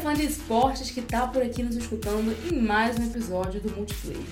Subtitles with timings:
[0.00, 4.22] fã de esportes que tá por aqui nos escutando em mais um episódio do Multiplayer.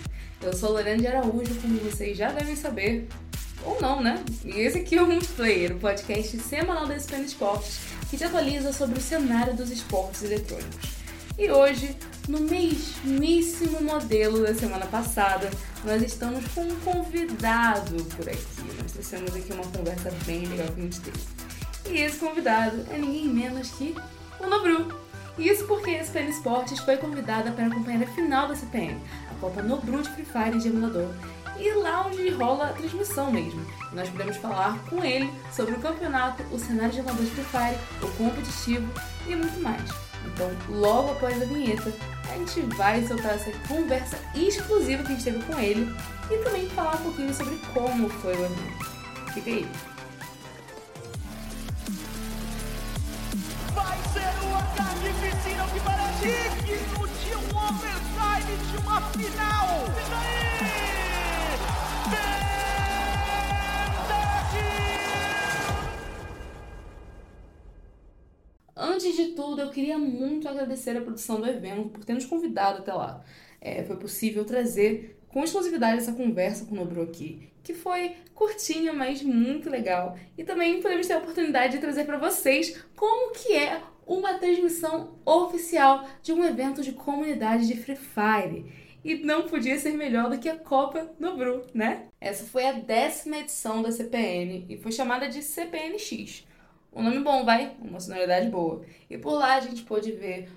[0.41, 3.07] Eu sou Lorena de Araújo, como vocês já devem saber,
[3.63, 4.25] ou não, né?
[4.47, 8.73] E esse aqui é o Multiplayer, o podcast semanal da ESPN Esportes, que te atualiza
[8.73, 10.91] sobre o cenário dos esportes eletrônicos.
[11.37, 11.95] E hoje,
[12.27, 15.51] no mesmíssimo modelo da semana passada,
[15.85, 18.63] nós estamos com um convidado por aqui.
[18.81, 21.19] Nós trouxemos aqui uma conversa bem legal que a gente teve.
[21.91, 23.95] E esse convidado é ninguém menos que
[24.41, 25.08] o Nobru.
[25.39, 29.63] Isso porque a ESPN Esportes foi convidada para acompanhar a final da CPM, a Copa
[29.63, 31.15] Nobru de Free Fire de emulador,
[31.57, 33.65] e lá onde rola a transmissão mesmo.
[33.93, 37.79] Nós podemos falar com ele sobre o campeonato, o cenário de emulador de Free Fire,
[38.03, 38.93] o competitivo
[39.29, 40.09] e muito mais.
[40.27, 41.93] Então, logo após a vinheta,
[42.31, 45.89] a gente vai soltar essa conversa exclusiva que a gente teve com ele
[46.31, 49.33] e também falar um pouquinho sobre como foi o evento.
[49.33, 49.98] Fica aí!
[56.21, 59.69] Digno de um overtime de uma final!
[59.97, 60.49] E daí?
[68.81, 72.79] Antes de tudo, eu queria muito agradecer a produção do evento por ter nos convidado
[72.79, 73.25] até lá.
[73.61, 78.93] É, foi possível trazer com exclusividade essa conversa com o Nobru aqui, que foi curtinha,
[78.93, 80.17] mas muito legal.
[80.37, 85.19] E também podemos ter a oportunidade de trazer para vocês como que é uma transmissão
[85.25, 88.65] oficial de um evento de comunidade de Free Fire.
[89.05, 92.07] E não podia ser melhor do que a Copa Nobru, né?
[92.21, 96.47] Essa foi a décima edição da CPN e foi chamada de CPNX.
[96.93, 97.77] Um nome bom, vai?
[97.81, 98.83] Uma sonoridade boa.
[99.09, 100.49] E por lá a gente pôde ver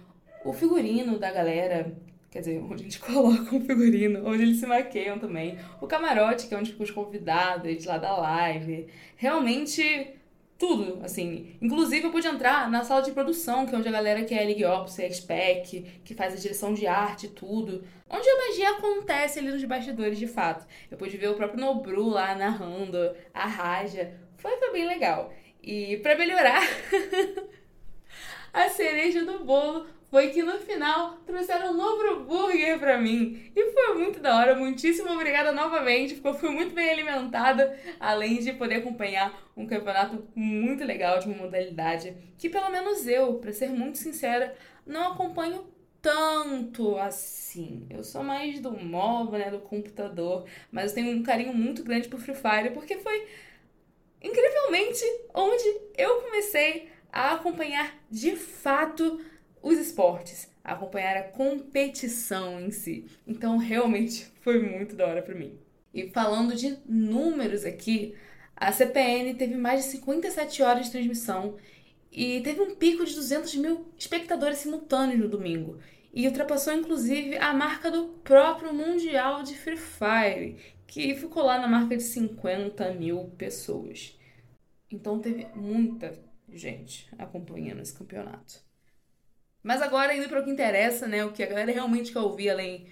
[0.43, 1.95] o figurino da galera,
[2.31, 5.59] quer dizer, onde eles colocam o figurino, onde eles se maqueiam também.
[5.79, 8.87] O camarote, que é onde ficam os convidados, lá da live.
[9.17, 10.15] Realmente
[10.61, 11.57] tudo, assim.
[11.59, 14.43] Inclusive eu pude entrar na sala de produção, que é onde a galera que é
[14.43, 17.83] League Ops, é spec, que faz a direção de arte tudo.
[18.07, 20.67] Onde a magia acontece ali nos bastidores, de fato.
[20.91, 22.95] Eu pude ver o próprio Nobru lá narrando,
[23.33, 24.13] a Raja.
[24.37, 25.33] Foi, foi bem legal.
[25.63, 26.61] E para melhorar,
[28.53, 33.49] a cereja do bolo foi que no final trouxeram um novo burger para mim.
[33.55, 38.39] E foi muito da hora, muitíssimo obrigada novamente, porque eu fui muito bem alimentada, além
[38.39, 43.53] de poder acompanhar um campeonato muito legal de uma modalidade que pelo menos eu, para
[43.53, 44.53] ser muito sincera,
[44.85, 45.65] não acompanho
[46.01, 47.87] tanto assim.
[47.89, 52.09] Eu sou mais do móvel, né, do computador, mas eu tenho um carinho muito grande
[52.09, 53.27] por Free Fire porque foi
[54.21, 55.63] incrivelmente, onde
[55.97, 59.21] eu comecei a acompanhar de fato
[59.61, 63.07] os esportes, acompanhar a competição em si.
[63.27, 65.57] Então, realmente foi muito da hora para mim.
[65.93, 68.15] E falando de números aqui,
[68.55, 71.57] a CPN teve mais de 57 horas de transmissão
[72.11, 75.79] e teve um pico de 200 mil espectadores simultâneos no domingo.
[76.13, 81.67] E ultrapassou inclusive a marca do próprio Mundial de Free Fire, que ficou lá na
[81.67, 84.17] marca de 50 mil pessoas.
[84.91, 88.70] Então teve muita gente acompanhando esse campeonato.
[89.63, 91.23] Mas agora indo para o que interessa, né?
[91.23, 92.87] O que a galera realmente quer ouvir, além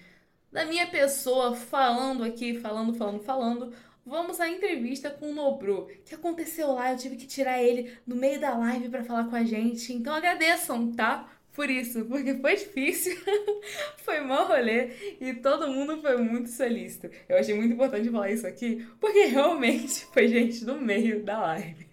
[0.52, 3.74] da minha pessoa falando aqui, falando, falando, falando.
[4.06, 8.16] Vamos à entrevista com o Nobru, que aconteceu lá, eu tive que tirar ele no
[8.16, 9.94] meio da live para falar com a gente.
[9.94, 11.30] Então agradeçam, tá?
[11.60, 13.18] por isso, porque foi difícil,
[13.98, 17.10] foi mau rolê e todo mundo foi muito solícito.
[17.28, 21.89] Eu achei muito importante falar isso aqui, porque realmente foi gente no meio da live.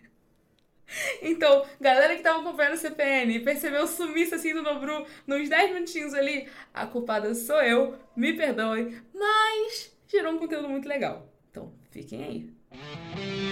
[1.23, 5.75] Então, galera que tava acompanhando o CPN percebeu o sumiço assim do Nobru nos 10
[5.75, 11.29] minutinhos ali, a culpada sou eu, me perdoem, mas gerou um conteúdo muito legal.
[11.51, 13.46] Então, fiquem aí.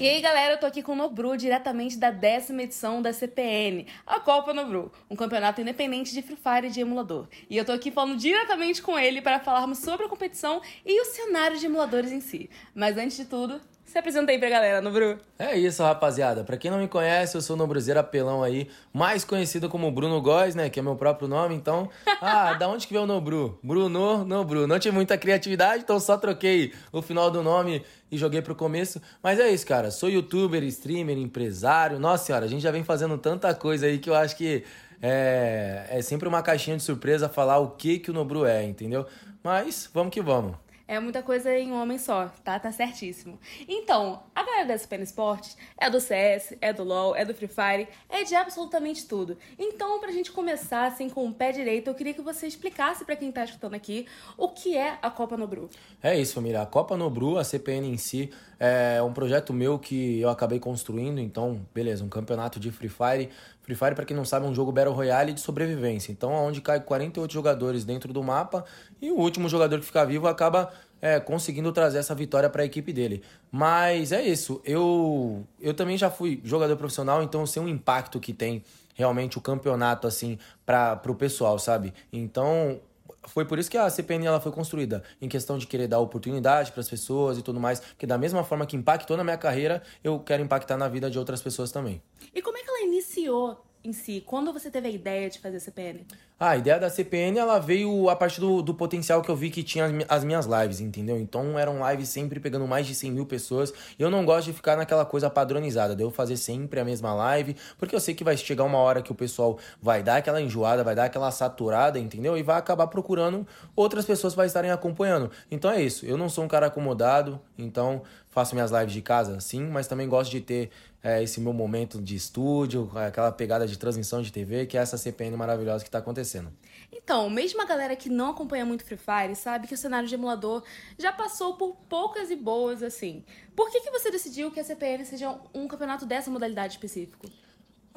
[0.00, 3.84] E aí, galera, eu tô aqui com o Nobru, diretamente da décima edição da CPN,
[4.06, 7.26] a Copa Nobru, um campeonato independente de Free Fire de emulador.
[7.50, 11.04] E eu tô aqui falando diretamente com ele para falarmos sobre a competição e o
[11.04, 12.48] cenário de emuladores em si.
[12.72, 15.18] Mas antes de tudo, se apresenta aí pra galera, Nobru.
[15.38, 16.44] É isso, rapaziada.
[16.44, 20.20] Pra quem não me conhece, eu sou o Nobruzeiro Apelão aí, mais conhecido como Bruno
[20.20, 20.68] Góes, né?
[20.68, 21.54] Que é meu próprio nome.
[21.54, 21.88] Então,
[22.20, 23.58] ah, da onde que veio o Nobru?
[23.62, 24.66] Bruno, Nobru.
[24.66, 27.82] Não tive muita criatividade, então só troquei o final do nome
[28.12, 29.00] e joguei pro começo.
[29.22, 29.90] Mas é isso, cara.
[29.90, 31.98] Sou youtuber, streamer, empresário.
[31.98, 34.64] Nossa senhora, a gente já vem fazendo tanta coisa aí que eu acho que
[35.00, 39.06] é, é sempre uma caixinha de surpresa falar o que, que o Nobru é, entendeu?
[39.42, 40.67] Mas vamos que vamos.
[40.90, 42.58] É muita coisa em um homem só, tá?
[42.58, 43.38] Tá certíssimo.
[43.68, 47.46] Então, a galera da SPN Esportes é do CS, é do LoL, é do Free
[47.46, 49.36] Fire, é de absolutamente tudo.
[49.58, 53.16] Então, pra gente começar assim com o pé direito, eu queria que você explicasse para
[53.16, 54.06] quem tá escutando aqui
[54.38, 55.68] o que é a Copa Nobru.
[56.02, 56.62] É isso, família.
[56.62, 61.20] A Copa Nobru, a CPN em si, é um projeto meu que eu acabei construindo.
[61.20, 63.28] Então, beleza, um campeonato de Free Fire.
[63.68, 66.10] Free Fire, para quem não sabe, é um jogo Battle Royale de sobrevivência.
[66.10, 68.64] Então, onde cai 48 jogadores dentro do mapa
[68.98, 70.72] e o último jogador que ficar vivo acaba
[71.02, 73.22] é, conseguindo trazer essa vitória para a equipe dele.
[73.52, 74.62] Mas é isso.
[74.64, 79.36] Eu, eu também já fui jogador profissional, então eu sei o impacto que tem realmente
[79.36, 81.92] o campeonato assim para o pessoal, sabe?
[82.10, 82.80] Então
[83.24, 86.72] foi por isso que a CPN ela foi construída, em questão de querer dar oportunidade
[86.72, 89.82] para as pessoas e tudo mais, porque da mesma forma que impactou na minha carreira,
[90.02, 92.02] eu quero impactar na vida de outras pessoas também.
[92.34, 94.22] E como é que ela iniciou em si?
[94.26, 96.06] Quando você teve a ideia de fazer a CPN?
[96.40, 99.50] Ah, a ideia da CPN ela veio a partir do, do potencial que eu vi
[99.50, 101.18] que tinha as minhas lives, entendeu?
[101.18, 103.72] Então eram lives sempre pegando mais de 100 mil pessoas.
[103.98, 107.12] E eu não gosto de ficar naquela coisa padronizada, de eu fazer sempre a mesma
[107.12, 110.40] live, porque eu sei que vai chegar uma hora que o pessoal vai dar aquela
[110.40, 112.38] enjoada, vai dar aquela saturada, entendeu?
[112.38, 113.44] E vai acabar procurando
[113.74, 115.32] outras pessoas para estarem acompanhando.
[115.50, 119.40] Então é isso, eu não sou um cara acomodado, então faço minhas lives de casa,
[119.40, 120.70] sim, mas também gosto de ter
[121.02, 124.96] é, esse meu momento de estúdio, aquela pegada de transmissão de TV, que é essa
[124.96, 126.52] CPN maravilhosa que está acontecendo.
[126.92, 130.14] Então, mesmo a galera que não acompanha muito Free Fire sabe que o cenário de
[130.14, 130.62] emulador
[130.98, 133.24] já passou por poucas e boas assim.
[133.54, 137.26] Por que, que você decidiu que a CPN seja um campeonato dessa modalidade específico?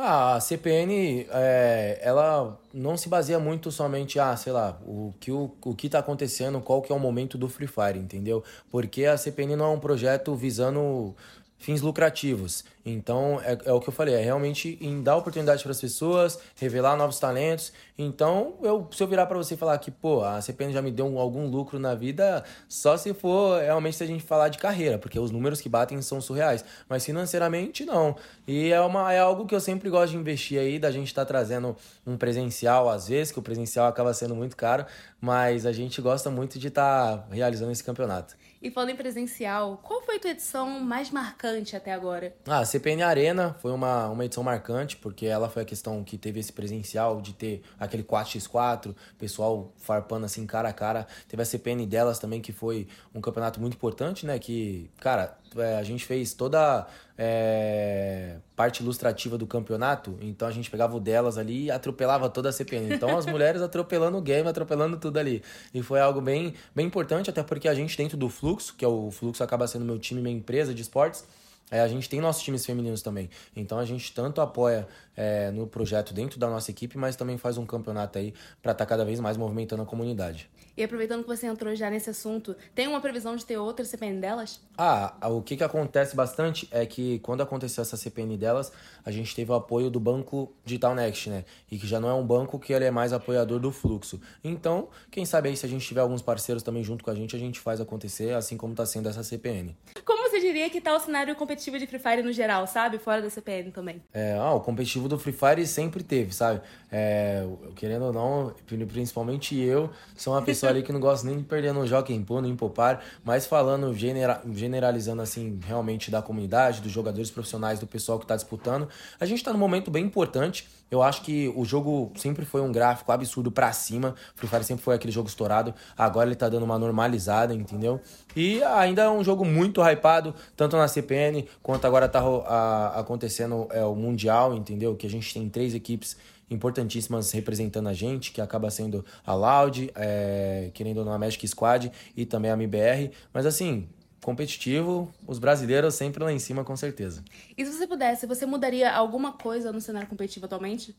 [0.04, 5.32] Ah, a CPN, é, ela não se baseia muito somente, ah, sei lá, o que,
[5.32, 8.44] o, o que tá acontecendo, qual que é o momento do Free Fire, entendeu?
[8.72, 11.16] Porque a CPN não é um projeto visando
[11.62, 12.64] fins lucrativos.
[12.84, 16.40] Então, é, é, o que eu falei, é realmente em dar oportunidade para as pessoas,
[16.56, 17.72] revelar novos talentos.
[17.96, 20.90] Então, eu, se eu virar para você e falar que, pô, a CPN já me
[20.92, 24.98] deu algum lucro na vida, só se for realmente se a gente falar de carreira,
[24.98, 26.66] porque os números que batem são surreais.
[26.90, 28.16] Mas financeiramente, não.
[28.48, 31.26] E é, uma, é algo que eu sempre gosto de investir aí, da gente estar
[31.26, 31.78] tá trazendo
[32.08, 34.84] um presencial às vezes, que o presencial acaba sendo muito caro,
[35.20, 38.36] mas a gente gosta muito de estar tá realizando esse campeonato.
[38.62, 42.36] E falando em presencial, qual foi a tua edição mais marcante até agora?
[42.46, 46.16] Ah, a CPN Arena foi uma, uma edição marcante, porque ela foi a questão que
[46.16, 51.08] teve esse presencial de ter aquele 4x4, pessoal farpando assim cara a cara.
[51.28, 54.38] Teve a CPN delas também, que foi um campeonato muito importante, né?
[54.38, 56.88] Que, cara, é, a gente fez toda
[57.18, 62.50] é, parte ilustrativa do campeonato, então a gente pegava o delas ali e atropelava toda
[62.50, 62.94] a CPN.
[62.94, 65.44] Então as mulheres atropelando o game, atropelando tudo ali.
[65.74, 68.88] E foi algo bem, bem importante, até porque a gente dentro do Fluxo, que é
[68.88, 71.26] o Fluxo acaba sendo meu time, minha empresa de esportes,
[71.72, 73.30] é, a gente tem nossos times femininos também.
[73.56, 77.58] Então a gente tanto apoia é, no projeto dentro da nossa equipe, mas também faz
[77.58, 80.50] um campeonato aí para estar tá cada vez mais movimentando a comunidade.
[80.76, 84.22] E aproveitando que você entrou já nesse assunto, tem uma previsão de ter outra CPN
[84.22, 84.62] delas?
[84.78, 88.72] Ah, o que, que acontece bastante é que quando aconteceu essa CPN delas,
[89.04, 91.44] a gente teve o apoio do banco Digital Next, né?
[91.70, 94.22] E que já não é um banco que ele é mais apoiador do fluxo.
[94.44, 97.36] Então, quem sabe aí se a gente tiver alguns parceiros também junto com a gente,
[97.36, 99.76] a gente faz acontecer, assim como está sendo essa CPN.
[100.06, 102.98] Como diria que tá o cenário competitivo de Free Fire no geral, sabe?
[102.98, 104.02] Fora da CPN também.
[104.14, 106.62] É, ah, o competitivo do Free Fire sempre teve, sabe?
[106.92, 108.54] É, querendo ou não,
[108.88, 112.42] principalmente eu, sou uma pessoa ali que não gosta nem de perder no Jockey Pô,
[112.42, 118.20] no Impopar, mas falando, genera, generalizando assim, realmente da comunidade, dos jogadores profissionais, do pessoal
[118.20, 120.68] que está disputando, a gente está num momento bem importante.
[120.90, 124.14] Eu acho que o jogo sempre foi um gráfico absurdo para cima.
[124.36, 125.74] Free Fire sempre foi aquele jogo estourado.
[125.98, 128.02] Agora ele tá dando uma normalizada, entendeu?
[128.36, 133.68] E ainda é um jogo muito hypado, tanto na CPN quanto agora tá a, acontecendo
[133.72, 134.96] é, o Mundial, entendeu?
[134.96, 136.18] Que a gente tem três equipes
[136.50, 141.48] importantíssimas representando a gente, que acaba sendo a Loud, é, querendo ou não a Magic
[141.48, 143.12] Squad e também a MBR.
[143.34, 143.88] Mas assim,
[144.22, 147.24] competitivo, os brasileiros sempre lá em cima, com certeza.
[147.58, 150.96] E se você pudesse, você mudaria alguma coisa no cenário competitivo atualmente?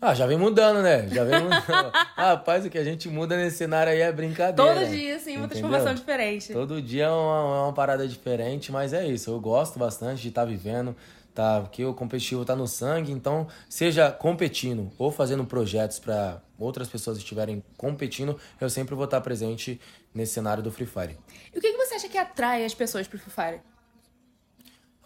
[0.00, 1.08] Ah, já vem mudando, né?
[1.08, 1.90] Já vem mudando.
[2.14, 4.74] Rapaz, o que a gente muda nesse cenário aí é brincadeira.
[4.74, 6.52] Todo dia, sim, uma transformação diferente.
[6.52, 9.30] Todo dia é uma, é uma, parada diferente, mas é isso.
[9.30, 10.94] Eu gosto bastante de estar tá vivendo,
[11.34, 11.62] tá?
[11.62, 17.18] Porque o competitivo tá no sangue, então, seja competindo ou fazendo projetos para outras pessoas
[17.18, 19.80] estiverem competindo, eu sempre vou estar presente
[20.14, 21.18] nesse cenário do Free Fire.
[21.52, 23.60] E o que você acha que atrai as pessoas pro Free Fire?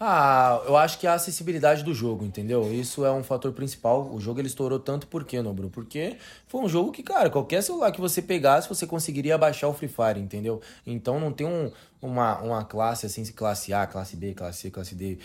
[0.05, 2.69] Ah, eu acho que é a acessibilidade do jogo, entendeu?
[2.73, 4.11] Isso é um fator principal.
[4.11, 5.69] O jogo ele estourou tanto por quê, Nobru?
[5.69, 9.73] Porque foi um jogo que, cara, qualquer celular que você pegasse, você conseguiria baixar o
[9.73, 10.59] Free Fire, entendeu?
[10.85, 11.71] Então não tem um,
[12.03, 15.17] uma, uma classe, assim, classe A, classe B, classe C, classe D,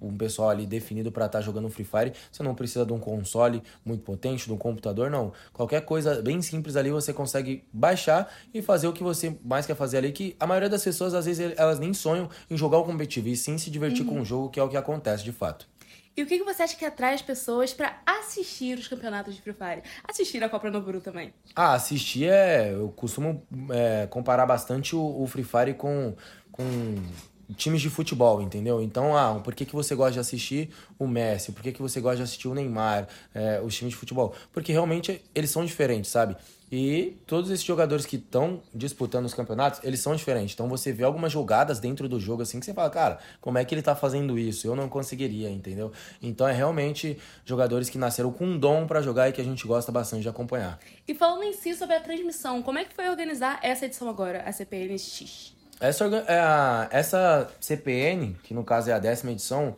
[0.00, 2.12] um pessoal ali definido para estar tá jogando Free Fire.
[2.30, 5.32] Você não precisa de um console muito potente, de um computador, não.
[5.52, 9.76] Qualquer coisa bem simples ali você consegue baixar e fazer o que você mais quer
[9.76, 12.84] fazer ali, que a maioria das pessoas, às vezes, elas nem sonham em jogar o
[12.84, 14.14] competitivo, e sim se divertir uhum.
[14.14, 15.66] com o jogo, que é o que acontece de fato.
[16.16, 19.52] E o que, você acha que atrai as pessoas para assistir os campeonatos de Free
[19.52, 19.82] Fire?
[20.08, 21.34] Assistir a Copa Nobru também.
[21.56, 22.72] Ah, assistir é.
[22.72, 26.14] Eu costumo é, comparar bastante o, o, Free Fire com,
[26.52, 26.64] com
[27.56, 28.80] times de futebol, entendeu?
[28.80, 31.52] Então, ah, por que, que você gosta de assistir o Messi?
[31.52, 33.08] Por que, que você gosta de assistir o Neymar?
[33.34, 34.34] É, os times de futebol?
[34.52, 36.36] Porque realmente eles são diferentes, sabe?
[36.76, 40.54] E todos esses jogadores que estão disputando os campeonatos, eles são diferentes.
[40.54, 43.64] Então você vê algumas jogadas dentro do jogo assim que você fala, cara, como é
[43.64, 44.66] que ele tá fazendo isso?
[44.66, 45.92] Eu não conseguiria, entendeu?
[46.20, 49.64] Então é realmente jogadores que nasceram com um dom para jogar e que a gente
[49.66, 50.80] gosta bastante de acompanhar.
[51.06, 54.42] E falando em si sobre a transmissão, como é que foi organizar essa edição agora,
[54.42, 55.54] a CPNX?
[55.80, 59.76] Essa, é essa CPN, que no caso é a décima edição,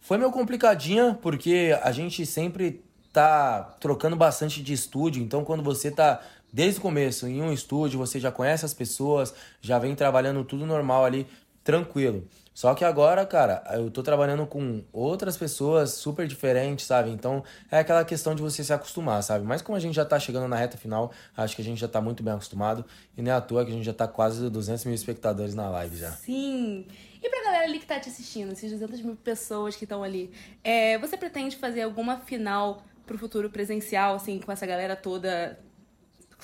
[0.00, 5.90] foi meio complicadinha, porque a gente sempre tá trocando bastante de estúdio, então quando você
[5.90, 6.20] tá
[6.52, 10.66] desde o começo em um estúdio, você já conhece as pessoas, já vem trabalhando tudo
[10.66, 11.26] normal ali,
[11.62, 12.26] tranquilo.
[12.60, 17.08] Só que agora, cara, eu tô trabalhando com outras pessoas super diferentes, sabe?
[17.08, 19.46] Então é aquela questão de você se acostumar, sabe?
[19.46, 21.88] Mas como a gente já tá chegando na reta final, acho que a gente já
[21.88, 22.84] tá muito bem acostumado.
[23.16, 25.70] E nem é à toa que a gente já tá quase 200 mil espectadores na
[25.70, 26.10] live já.
[26.10, 26.86] Sim!
[27.22, 30.30] E pra galera ali que tá te assistindo, esses 200 mil pessoas que estão ali,
[30.62, 35.58] é, você pretende fazer alguma final pro futuro presencial, assim, com essa galera toda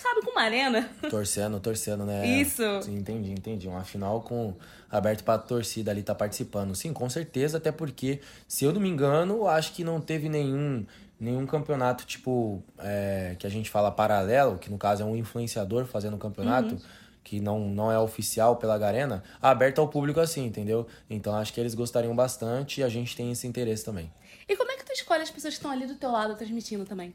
[0.00, 0.90] sabe, com uma arena.
[1.10, 2.26] Torcendo, torcendo, né?
[2.26, 2.62] Isso.
[2.82, 3.68] Sim, entendi, entendi.
[3.68, 4.54] Uma final com
[4.90, 6.74] aberto pra torcida ali tá participando.
[6.74, 10.84] Sim, com certeza, até porque, se eu não me engano, acho que não teve nenhum
[11.18, 15.86] nenhum campeonato, tipo, é, que a gente fala paralelo, que no caso é um influenciador
[15.86, 16.80] fazendo um campeonato, uhum.
[17.24, 20.86] que não, não é oficial pela Garena, aberto ao público assim, entendeu?
[21.08, 24.12] Então acho que eles gostariam bastante e a gente tem esse interesse também.
[24.48, 26.84] E como é que tu escolhe as pessoas que estão ali do teu lado transmitindo
[26.84, 27.14] também?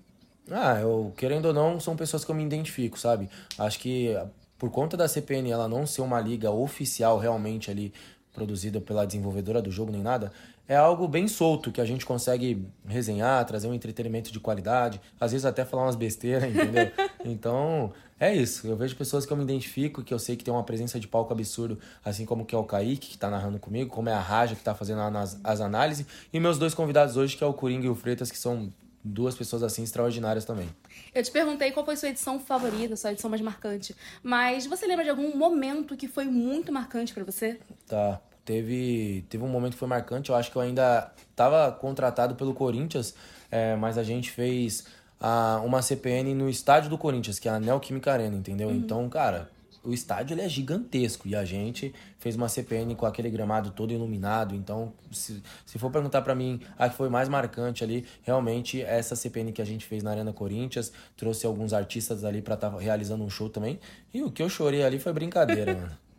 [0.49, 3.29] Ah, eu, querendo ou não, são pessoas que eu me identifico, sabe?
[3.57, 4.15] Acho que
[4.57, 7.93] por conta da CPN ela não ser uma liga oficial realmente ali
[8.33, 10.31] produzida pela desenvolvedora do jogo nem nada,
[10.67, 15.31] é algo bem solto que a gente consegue resenhar, trazer um entretenimento de qualidade, às
[15.31, 16.91] vezes até falar umas besteiras, entendeu?
[17.25, 18.67] então, é isso.
[18.67, 21.07] Eu vejo pessoas que eu me identifico, que eu sei que tem uma presença de
[21.07, 24.19] palco absurdo, assim como que é o Kaique, que tá narrando comigo, como é a
[24.19, 27.53] Raja, que tá fazendo as, as análises, e meus dois convidados hoje, que é o
[27.53, 28.71] Coringa e o Freitas, que são
[29.03, 30.69] duas pessoas assim extraordinárias também.
[31.13, 35.03] Eu te perguntei qual foi sua edição favorita, sua edição mais marcante, mas você lembra
[35.03, 37.59] de algum momento que foi muito marcante para você?
[37.87, 38.21] Tá.
[38.43, 42.53] Teve, teve um momento que foi marcante, eu acho que eu ainda estava contratado pelo
[42.53, 43.13] Corinthians,
[43.51, 44.85] é, mas a gente fez
[45.19, 48.69] a, uma CPN no estádio do Corinthians, que é a Neoquímica Arena, entendeu?
[48.69, 48.75] Uhum.
[48.75, 49.49] Então, cara,
[49.83, 53.91] o estádio ele é gigantesco e a gente fez uma CPN com aquele gramado todo
[53.91, 54.53] iluminado.
[54.53, 59.15] Então, se, se for perguntar para mim a que foi mais marcante ali, realmente essa
[59.15, 62.77] CPN que a gente fez na Arena Corinthians trouxe alguns artistas ali para estar tá
[62.77, 63.79] realizando um show também.
[64.13, 65.91] E o que eu chorei ali foi brincadeira, mano.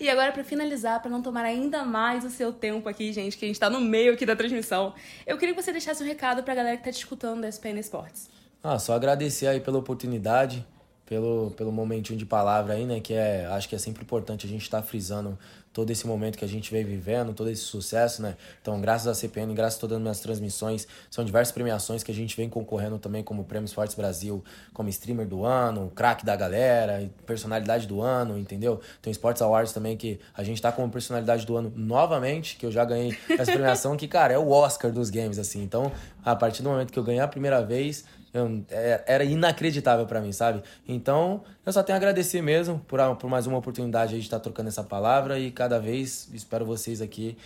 [0.00, 3.44] E agora, para finalizar, para não tomar ainda mais o seu tempo aqui, gente, que
[3.44, 4.92] a gente tá no meio aqui da transmissão,
[5.24, 7.78] eu queria que você deixasse um recado pra galera que tá te escutando da SPN
[7.78, 8.28] Esportes.
[8.62, 10.66] Ah, só agradecer aí pela oportunidade
[11.10, 13.00] pelo, pelo momentinho de palavra aí, né?
[13.00, 15.36] Que é, acho que é sempre importante a gente estar tá frisando
[15.72, 18.36] todo esse momento que a gente vem vivendo, todo esse sucesso, né?
[18.60, 22.14] Então, graças à CPN, graças a todas as minhas transmissões, são diversas premiações que a
[22.14, 24.42] gente vem concorrendo também, como Prêmio Esportes Brasil,
[24.74, 28.80] como streamer do ano, craque da galera, personalidade do ano, entendeu?
[29.00, 32.72] Tem Sports Awards também, que a gente tá como personalidade do ano novamente, que eu
[32.72, 35.62] já ganhei essa premiação, que, cara, é o Oscar dos games, assim.
[35.62, 35.92] Então,
[36.24, 40.20] a partir do momento que eu ganhei a primeira vez, eu, é, era inacreditável para
[40.20, 40.62] mim, sabe?
[40.86, 44.68] Então, eu só tenho a agradecer mesmo por, por mais uma oportunidade de estar trocando
[44.68, 47.36] essa palavra e cada vez espero vocês aqui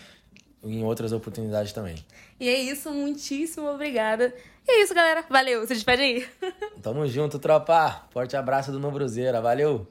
[0.63, 1.97] em outras oportunidades também.
[2.39, 4.33] E é isso, muitíssimo obrigada.
[4.65, 5.25] E é isso, galera.
[5.29, 5.67] Valeu.
[5.67, 6.29] Você despede aí.
[6.81, 8.07] Tamo junto, tropa.
[8.13, 9.41] Forte abraço do Nobruzeira.
[9.41, 9.85] Valeu.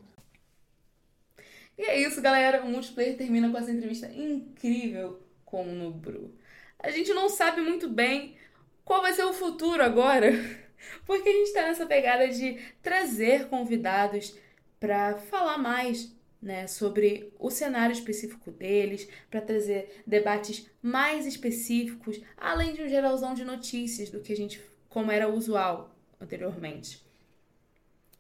[1.78, 2.64] E é isso, galera.
[2.64, 6.34] O multiplayer termina com essa entrevista incrível com o Nobru.
[6.80, 8.38] A gente não sabe muito bem
[8.86, 10.32] qual vai ser o futuro agora.
[11.06, 14.34] Porque a gente está nessa pegada de trazer convidados
[14.80, 16.10] para falar mais
[16.44, 23.34] né, sobre o cenário específico deles, para trazer debates mais específicos, além de um geralzão
[23.34, 27.02] de notícias do que a gente, como era usual anteriormente.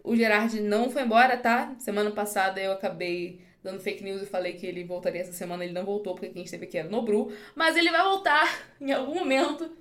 [0.04, 1.76] O Gerard não foi embora, tá?
[1.80, 5.74] Semana passada eu acabei dando fake news e falei que ele voltaria essa semana, ele
[5.74, 9.16] não voltou porque quem esteve aqui era o Nobru, mas ele vai voltar em algum
[9.16, 9.72] momento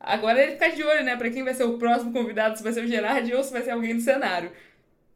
[0.00, 2.72] Agora ele fica de olho, né, pra quem vai ser o próximo convidado, se vai
[2.72, 4.52] ser o Gerard ou se vai ser alguém do cenário.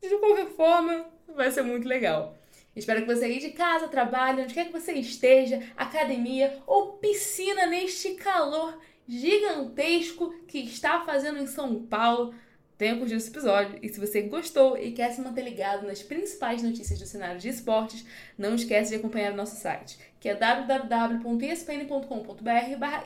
[0.00, 2.37] De qualquer forma, vai ser muito legal.
[2.75, 7.67] Espero que você aí de casa, trabalhe, onde quer que você esteja, academia ou piscina
[7.67, 12.35] neste calor gigantesco que está fazendo em São Paulo,
[12.79, 13.79] tenha curtido esse episódio.
[13.83, 17.49] E se você gostou e quer se manter ligado nas principais notícias do cenário de
[17.49, 18.05] esportes,
[18.37, 21.23] não esquece de acompanhar o nosso site, que é www.espn.com.br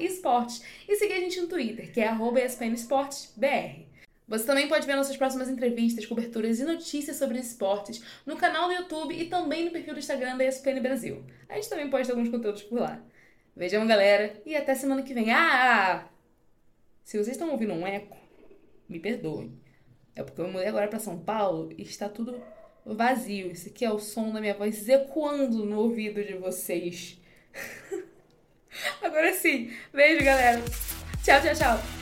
[0.00, 2.10] esportes e seguir a gente no Twitter, que é
[2.44, 3.95] espnesportesbr.
[4.28, 8.74] Você também pode ver nossas próximas entrevistas, coberturas e notícias sobre esportes no canal do
[8.74, 11.24] YouTube e também no perfil do Instagram da ESPN Brasil.
[11.48, 13.00] A gente também posta alguns conteúdos por lá.
[13.54, 15.30] Vejam, galera, e até semana que vem.
[15.30, 16.08] Ah!
[17.04, 18.16] Se vocês estão ouvindo um eco,
[18.88, 19.58] me perdoem.
[20.16, 22.42] É porque eu mudei agora para São Paulo e está tudo
[22.84, 23.52] vazio.
[23.52, 27.20] Esse aqui é o som da minha voz ecoando no ouvido de vocês.
[29.00, 29.70] agora sim.
[29.92, 30.60] Beijo, galera.
[31.22, 31.95] Tchau, tchau, tchau.